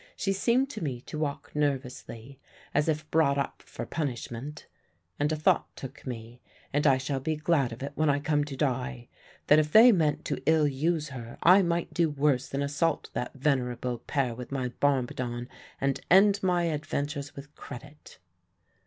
[0.15, 2.39] She seemed to me to walk nervously,
[2.73, 4.65] as if brought up for punishment;
[5.19, 6.41] and a thought took me
[6.73, 9.09] and I shall be glad of it when I come to die
[9.45, 13.35] that if they meant to ill use her I might do worse than assault that
[13.35, 15.47] venerable pair with my bombardon
[15.79, 18.17] and end my adventures with credit.